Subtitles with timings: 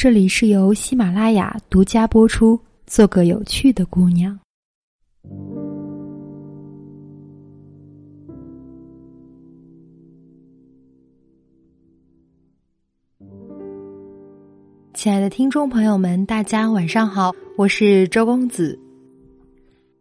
[0.00, 2.56] 这里是由喜马拉雅独家播出。
[2.86, 4.38] 做个有趣的姑娘。
[14.94, 18.78] 亲爱的听众朋友们，大家晚上好，我是周公子。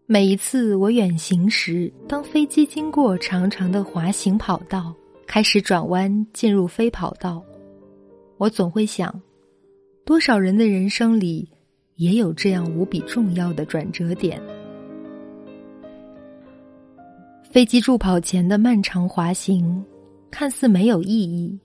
[0.05, 4.93] 每一次我远行时，当飞机经过长长的滑行跑道，
[5.25, 7.41] 开始转弯进入飞跑道，
[8.37, 9.11] 我总会想。
[10.07, 11.45] 多少人的人生里，
[11.97, 14.41] 也有这样无比重要的转折点。
[17.51, 19.83] 飞机助跑前的漫长滑行，
[20.31, 21.59] 看似没有意义，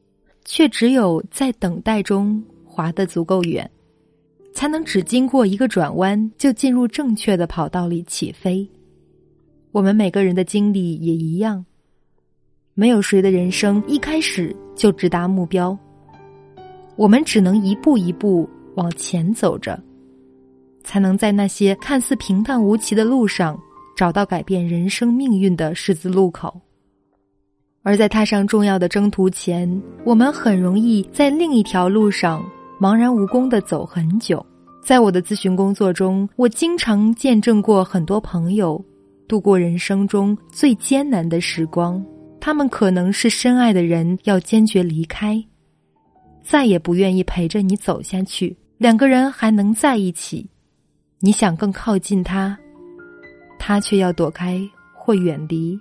[0.44, 3.70] 却只有在等待中滑得足够远，
[4.52, 8.68] 才能只经过一个转弯就进入正确的跑道里起飞。
[9.70, 11.64] 我们每个人的经历也一样，
[12.74, 15.78] 没有谁的人生一开始就直达目标。
[17.02, 19.76] 我们只能一步一步往前走着，
[20.84, 23.58] 才能在那些看似平淡无奇的路上
[23.96, 26.60] 找到改变人生命运的十字路口。
[27.82, 32.40] 而在踏上重要的征途前，我们很容易在另一条路上
[32.80, 34.46] 茫然无功的走很久。
[34.80, 38.80] 在我的咨询工作中，我经常见证过很多朋友
[39.26, 42.00] 度过人生中最艰难的时光，
[42.40, 45.44] 他们可能是深爱的人要坚决离开。
[46.42, 50.46] 再也不愿意陪着你走下去，两个人还能在一起，
[51.20, 52.58] 你想更靠近他，
[53.58, 54.60] 他却要躲开
[54.92, 55.78] 或远离，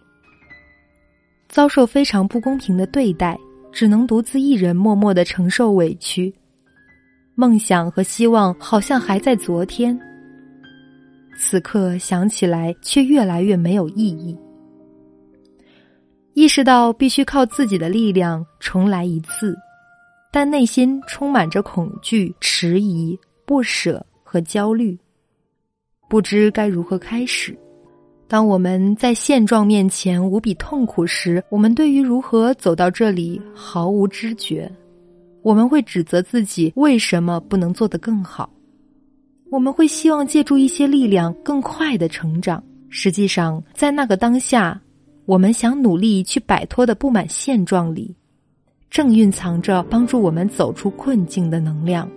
[1.49, 3.37] 遭受非常不公平的对待，
[3.71, 6.33] 只能独自一人默默的承受委屈。
[7.33, 9.99] 梦想和希望好像还在昨天，
[11.35, 14.37] 此刻想起来却越来越没有意义。
[16.33, 19.57] 意识到必须靠自己的力量重来一次。
[20.31, 24.97] 但内心充满着恐惧、迟疑、不舍和焦虑，
[26.09, 27.57] 不知该如何开始。
[28.29, 34.71] 当我们在现状面前无比痛苦时，我们对于如何走到这里毫无知觉。
[35.41, 38.49] 我们会指责自己为什么不能做得更好。
[39.49, 42.63] 我们会希望借助一些力量更快的成长。
[42.87, 44.79] 实际上，在那个当下，
[45.25, 48.15] 我们想努力去摆脱的不满现状里。
[48.91, 52.07] 正蕴藏着帮助我们走出困境的能量。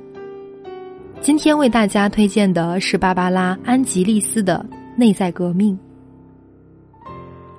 [1.21, 4.67] 今天为大家推荐的是芭芭拉·安吉丽斯的
[4.99, 5.79] 《内在革命》。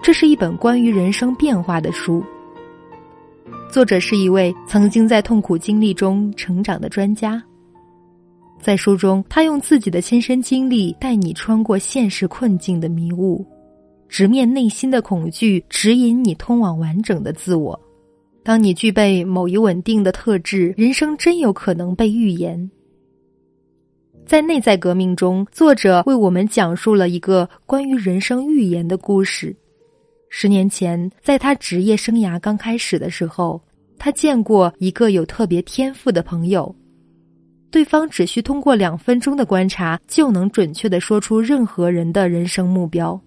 [0.03, 2.21] 这是一本关于人生变化的书。
[3.71, 7.41] 作者是一位曾经在痛苦经历中成长的专家。
[8.59, 13.45] 在书中，他用自己的亲身经历带你穿过现实困境的迷雾，
[14.09, 17.79] 直面内心的恐惧，指引你通往完整的自我。
[18.45, 22.69] 当你具备某一稳定的特质，人生真有可能被预言。
[24.23, 29.55] 在内在革命中，作者为我们讲述了一个关于人生预言的故事。
[30.29, 33.59] 十年前，在他职业生涯刚开始的时候，
[33.97, 36.75] 他见过一个有特别天赋的朋友，
[37.71, 43.19] 对方只需通过两分钟的观察，就能准确的说出任何人的人生目标。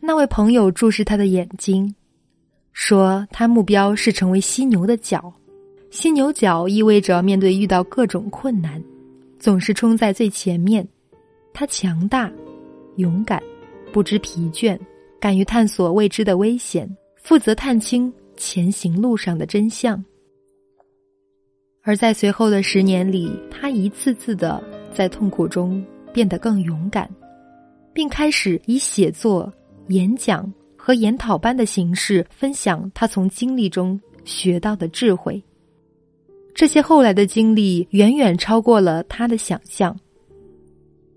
[0.00, 1.94] 那位朋友注视他的眼睛。
[2.72, 5.32] 说他目标是成为犀牛的角，
[5.90, 8.82] 犀牛角意味着面对遇到各种困难，
[9.38, 10.86] 总是冲在最前面。
[11.52, 12.32] 他强大、
[12.96, 13.42] 勇敢、
[13.92, 14.78] 不知疲倦，
[15.20, 20.02] 敢于探索未知的危险，负责探清前行路上的真相。
[21.82, 24.62] 而在随后的十年里，他一次次的
[24.94, 27.10] 在痛苦中变得更勇敢，
[27.92, 29.52] 并开始以写作、
[29.88, 30.50] 演讲。
[30.84, 35.40] 和研讨班的形式分享他从经历中学到的智慧。
[36.52, 39.96] 这些后来的经历远远超过了他的想象。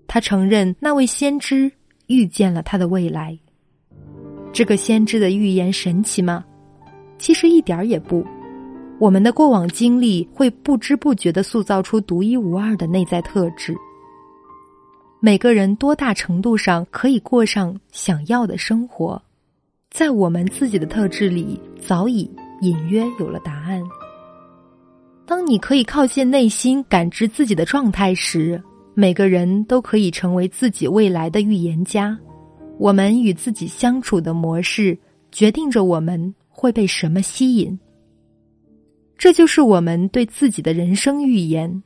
[0.06, 1.68] 他承认那位先知
[2.06, 3.36] 预见了他的未来。
[4.52, 6.44] 这个先知的预言神奇吗？
[7.18, 8.24] 其实一点儿也不。
[9.00, 13.74] 我们的过往经历会不知不觉的塑造出独一无二的内在特质。
[15.18, 19.20] 每个人多大程度上可以过上想要的生活？
[19.90, 22.30] 在我们自己的特质里，早已
[22.60, 23.82] 隐约有了答案。
[25.24, 28.62] 当你可以靠近内心感知自己的状态时，
[28.94, 32.16] 每个人都可以成为自己未来的预言家。
[32.78, 34.96] 我们与自己相处的模式，
[35.32, 37.78] 决定着我们会被什么吸引。
[39.16, 41.82] 这就是我们对自己的人生预言。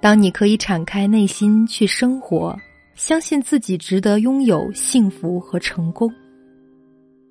[0.00, 2.56] 当你可以敞开内心去生活。
[3.00, 6.12] 相信自己值得拥有幸福和成功，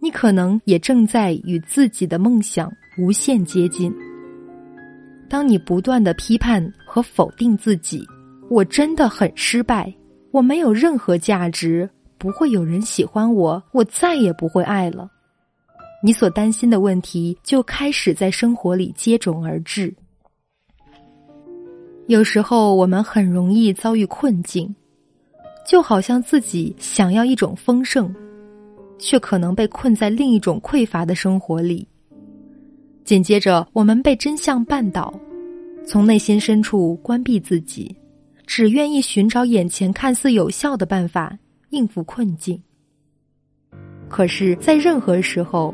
[0.01, 3.94] 你可能也正在与自己的梦想无限接近。
[5.30, 8.04] 当你不断的批判和否定自己，
[8.50, 9.94] 我真的很失败，
[10.31, 11.88] 我没有任何价值，
[12.18, 15.07] 不会有人喜欢我，我再也不会爱了。
[16.04, 19.94] 你所担心的问题就开始在生活里接踵而至。
[22.07, 24.75] 有时候我们很容易遭遇困境，
[25.69, 28.12] 就好像自己想要一种丰盛，
[28.98, 31.88] 却可能被困在另一种匮乏的生活里。
[33.04, 35.13] 紧接着，我们被真相绊倒，
[35.86, 37.95] 从内心深处关闭自己，
[38.48, 41.38] 只愿意寻找眼前看似有效的办法
[41.69, 42.60] 应付困境。
[44.07, 45.71] 可是，在任何时候，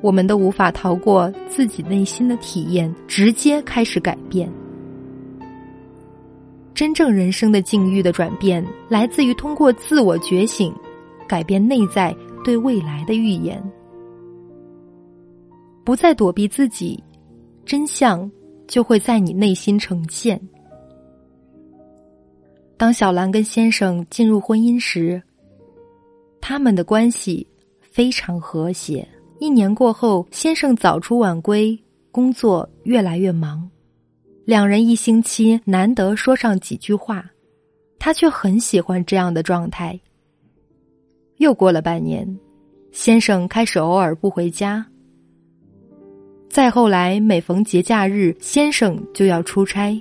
[0.00, 4.50] 我们都无法逃过自己内心的体验，直接开始改变。
[6.74, 10.74] 真正人生的境遇的转变，来自于通过自我觉醒，
[11.28, 13.62] 改变内在对未来的预言。
[15.84, 17.02] 不再躲避自己，
[17.64, 18.28] 真相
[18.66, 20.40] 就会在你内心呈现。
[22.76, 25.22] 当小兰跟先生进入婚姻时，
[26.40, 27.46] 他们的关系
[27.80, 29.06] 非常和谐。
[29.38, 31.78] 一年过后，先生早出晚归，
[32.10, 33.70] 工作越来越忙，
[34.46, 37.24] 两人一星期难得说上几句话，
[37.98, 39.98] 他却很喜欢这样的状态。
[41.38, 42.28] 又过了半年，
[42.92, 44.84] 先生开始偶尔不回家。
[46.50, 49.98] 再后来，每逢节假日，先生就要出差，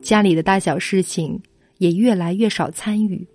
[0.00, 1.40] 家里的大小事情
[1.78, 3.26] 也越来越少参与。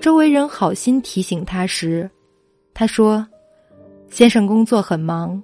[0.00, 2.10] 周围人好心提醒他时，
[2.72, 3.24] 他说
[4.08, 5.40] ：“先生工作很忙，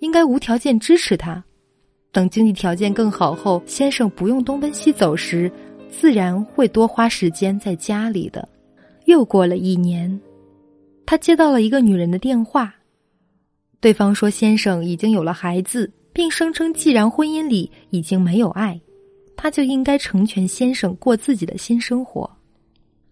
[0.00, 1.42] 应该无条件支持他。
[2.14, 5.50] 等经济条件更好后，先生不用东奔西走时，
[5.90, 8.48] 自然会多花时间在家里的。”
[9.06, 10.18] 又过了一年，
[11.04, 12.72] 他接到了一个女人的电话。
[13.80, 18.80] 对方说：“先生已经有了孩子，并声称，既然婚姻里已经没有爱，
[19.36, 22.30] 他就应该成全先生过自己的新生活。”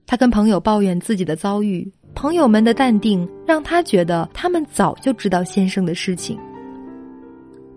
[0.07, 6.39] 他跟朋友抱怨自己的遭遇，朋友们的淡定让他觉得他们早就知道先生的事情。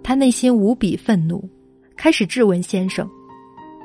[0.07, 1.49] 他内心无比愤怒，
[1.97, 3.09] 开始质问先生：“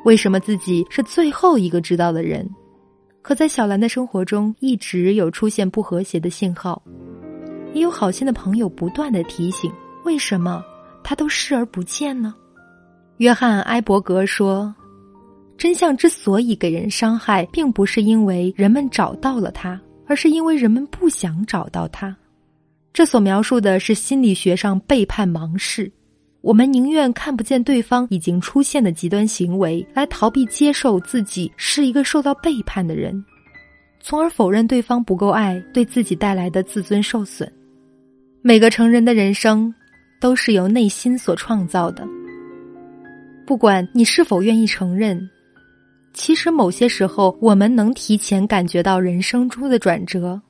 [0.05, 2.47] 为什么自己是最后一个知道的人？”
[3.23, 6.83] 可在小兰的生活中，一直有出现不和谐的信号。
[7.73, 9.73] 也有好心的朋友不断的提醒：
[10.05, 10.63] 为什么
[11.03, 12.35] 他都视而不见呢？
[13.17, 14.75] 约翰·埃伯格说
[15.57, 22.15] ：“真相之所以给人伤害，并不是因为人们找到了它，而是因为人们不想找到它。
[22.93, 25.91] 这所描述的是心理学上背叛盲视。
[26.43, 33.23] 我们宁愿看不见对方已经出现的极端行为，来逃避接受自己是一个受到背叛的人，
[34.01, 37.51] 从而否认对方不够爱对自己带来的自尊受损。”
[38.43, 39.73] 每个成人的人生，
[40.19, 42.09] 都是由内心所创造的。
[43.47, 45.29] 不管你是否愿意承认，
[46.15, 50.41] 其实某些时候，我们能提前感觉到人生中的转折。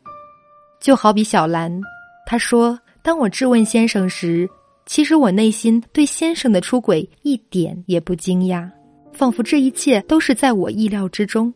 [0.81, 1.81] 就好比小兰，
[2.25, 4.49] 她说：“当我质问先生时，
[4.87, 8.69] 其实我内心对先生的出轨一点也不惊讶，
[9.13, 11.53] 仿佛这一切都是在我意料之中。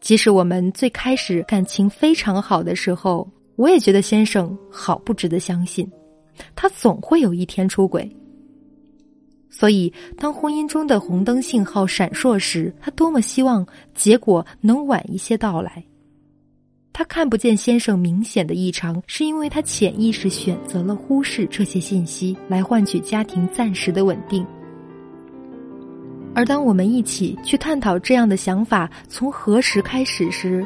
[0.00, 5.88] 即使我们最开始感情非常好的时候。”我也觉得先生好不值得相信，
[6.56, 8.10] 他总会有一天出轨。
[9.48, 15.84] 所以，当婚姻中的红灯信号闪烁时，他多么希望结果能晚一些到来。
[16.96, 24.46] 他看不见先生明显的异常，是因为他潜意识选择了忽视这些信息，来换取家庭暂时的稳定。
[26.36, 30.64] 而当我们一起去探讨这样的想法从何时开始时，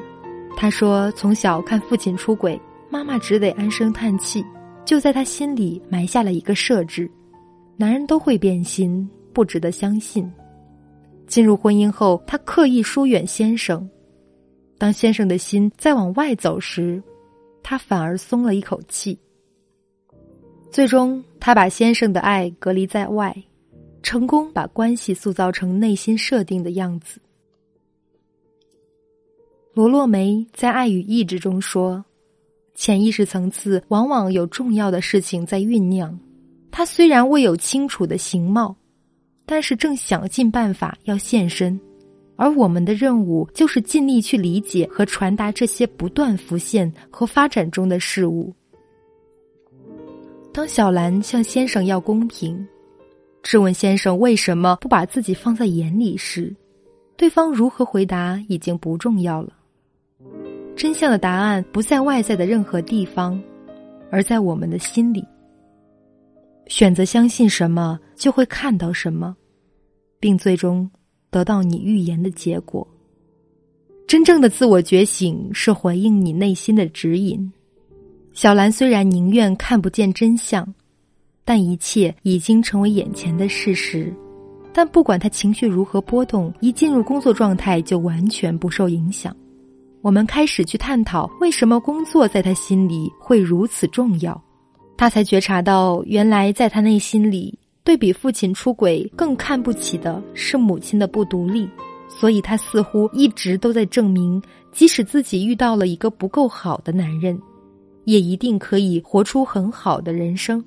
[0.54, 4.44] 他说：“从小看父亲出轨。”妈妈只得唉声叹气，
[4.84, 7.10] 就在他心里埋下了一个设置：
[7.76, 10.30] 男人都会变心，不值得相信。
[11.26, 13.88] 进入婚姻后，他刻意疏远先生。
[14.78, 17.02] 当先生的心再往外走时，
[17.62, 19.18] 他反而松了一口气。
[20.70, 23.36] 最终，他把先生的爱隔离在外，
[24.02, 27.20] 成功把关系塑造成内心设定的样子。
[29.74, 32.04] 罗洛梅在《爱与意志》中说。
[32.74, 36.16] 潜意识层次往往有重要的事情在酝酿，
[36.70, 38.76] 它虽然未有清楚的形貌，
[39.44, 41.80] 但是正想尽办法要现身，
[42.40, 48.54] 而我们的任务就是尽力去理解和传达这些不断浮现和发展中的事物。
[50.52, 52.64] 当小兰向先生要公平，
[53.42, 56.54] 质问先生为什么不把自己放在眼里时，
[57.16, 59.52] 对方如何回答已经不重要了。
[60.76, 63.40] 真相的答案不在外在的任何地方，
[64.12, 65.26] 而在我们的心里。
[66.68, 69.36] 选择相信什么，就会看到什么，
[70.20, 70.88] 并最终
[71.30, 72.86] 得到你预言的结果。
[74.06, 77.52] 真正的自我觉醒是回应你内心的指引。
[78.32, 80.66] 小兰虽然宁愿看不见真相，
[81.44, 84.12] 但一切已经成为眼前的事实。
[84.72, 89.34] 但不管他情绪如何波动，一进入工作状态就完全不受影响。
[90.00, 94.40] 我们开始去探讨为什么工作在他心里会如此重要，
[94.96, 97.58] 他才觉察到，原来在他内心里，
[97.88, 101.66] 对比父亲出轨更看不起的是母亲的不独立，
[102.06, 107.40] 所以他似乎一直都在证明，即使自己遇到了一个不够好的男人，
[108.04, 110.62] 也一定可以活出很好的人生。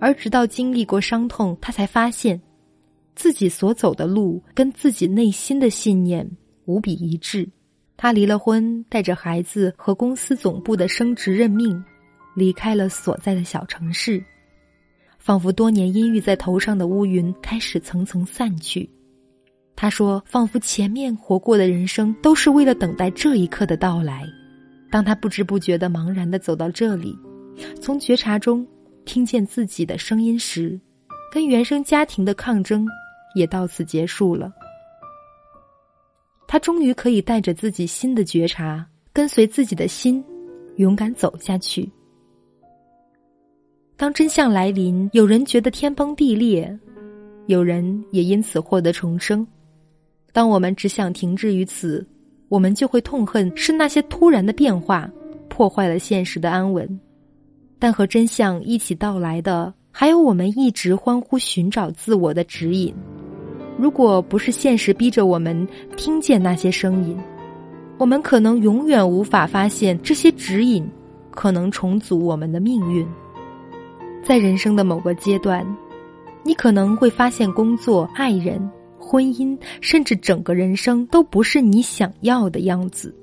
[0.00, 2.40] 而直到经历过伤痛，他才发现。
[3.14, 6.26] 自己所走的路跟自己内心的信念
[6.64, 7.46] 无比一致。
[7.94, 11.84] 他离了婚，带着孩子和公司总部的升职任命，
[12.34, 14.24] 离开了所在的小城市，
[15.26, 18.88] 仿佛多年阴郁在头上的乌云开始层层散去。
[19.74, 24.24] 他说：“仿佛前面活过的人生都是为了等待这一刻的到来。”
[24.88, 27.12] 当他不知不觉的茫然的走到这里，
[27.82, 28.64] 从觉察中
[29.04, 30.80] 听见自己的声音时，
[31.32, 32.86] 跟原生家庭的抗争。
[33.34, 34.52] 也到此结束了。
[36.46, 40.24] 他终于可以带着自己新的觉察，跟随自己的心，
[40.76, 41.90] 勇敢走下去。
[43.98, 46.78] 当真相来临，有人觉得天崩地裂，
[47.46, 49.46] 有人也因此获得重生。
[50.34, 52.06] 当我们只想停滞于此，
[52.50, 55.10] 我们就会痛恨是那些突然的变化
[55.48, 56.86] 破坏了现实的安稳。
[57.78, 62.94] 但和真相一起到来的，还有我们一直欢呼寻找自我的指引。
[63.78, 67.16] 如果不是现实逼着我们听见那些声音，
[67.96, 70.86] 我们可能永远无法发现这些指引
[71.30, 73.06] 可能重组我们的命运。
[74.26, 75.64] 在人生的某个阶段，
[76.42, 78.60] 你可能会发现工作、爱人、
[78.98, 83.14] 婚姻，甚至整个人生都不是你想要的样子。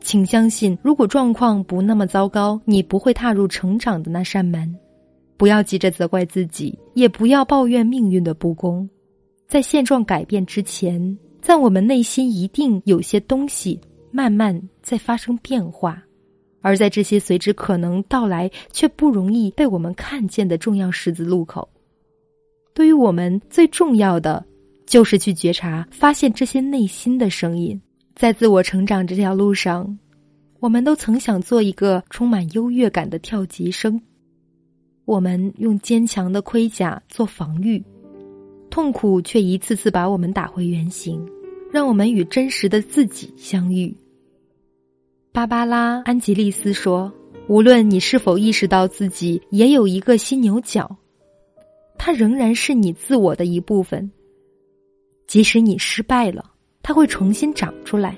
[0.00, 4.72] 请相信，如果状况不那么糟糕，你不会踏入成长的那扇门。
[5.36, 8.88] 不要急着责怪自己，也不要抱怨命运的不公。
[9.48, 13.80] 在现状改变之前，在我们内心一定有些东西
[14.12, 16.00] 慢慢在发生变化，
[16.60, 21.68] 而在这些随之可能到来却不容易被我们看见的重要十字路口，
[22.74, 24.44] 对于我们最重要的
[24.86, 27.80] 就是去觉察、发现这些内心的声音。
[28.14, 29.98] 在自我成长这条路上，
[30.58, 34.00] 我们都曾想做一个充满优越感的跳级生，
[35.04, 37.80] 我们用坚强的盔甲做防御。
[38.70, 41.24] 痛苦却一次次把我们打回原形，
[41.72, 43.96] 让我们与真实的自己相遇。
[45.38, 47.12] 芭芭拉·安吉丽斯说
[47.46, 50.96] ：“无论你是否意识到自己也有一个犀牛角，
[51.96, 54.10] 它仍然是你自我的一部分。
[55.28, 56.44] 即使你失败了，
[56.82, 58.16] 它会重新长出来；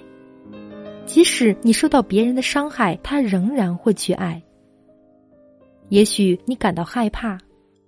[1.05, 4.43] 即使你受到别人的伤害，它仍然会去爱。
[5.91, 7.39] 也许你感到害怕，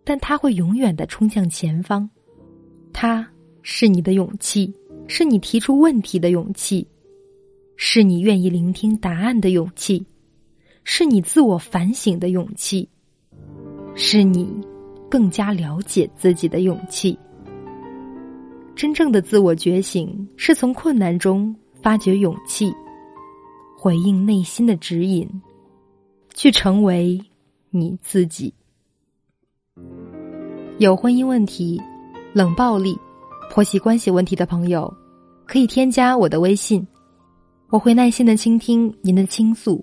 [0.05, 2.07] 但它会永远的冲向前方。”
[2.93, 3.27] 它
[3.63, 4.71] 是你的勇气，
[5.07, 6.87] 是你提出问题的勇气，
[7.77, 10.05] 是你愿意聆听答案的勇气，
[10.85, 12.89] 是你自我反省的勇气，
[13.95, 14.49] 是你
[15.11, 17.19] 更加了解自己的勇气。
[18.75, 22.73] 真正的自我觉醒，是从困难中发掘勇气，
[23.77, 25.29] 回应内心的指引，
[26.35, 27.21] 去成为
[27.71, 28.53] 你自己。
[30.79, 31.81] 有婚姻问题。
[32.35, 32.99] 冷暴力、
[33.51, 34.91] 婆媳关系问题的朋友，
[35.45, 36.83] 可以添加我的微信，
[37.73, 39.83] 我会耐心的倾听您的倾诉，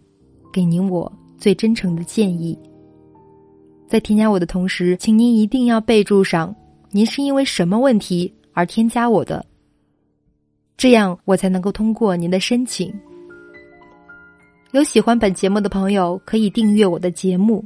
[0.53, 2.55] 给您我最真诚的建议。
[3.87, 6.55] 在添加我的同时，请您一定要备注上
[6.91, 9.43] 您是因为什么问题而添加我的，
[10.77, 12.93] 这样我才能够通过您的申请。
[14.69, 17.65] 有喜欢本节目的朋友，可以订阅我的节目，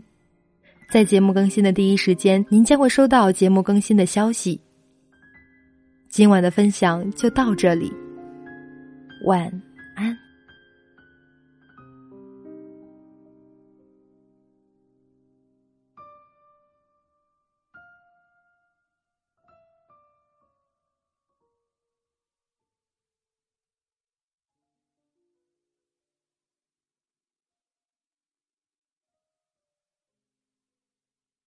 [0.89, 4.57] 在节目更新的第一时间，您将会收到节目更新的消息。
[6.07, 7.91] 今晚的分享就到这里，
[9.25, 9.72] 晚。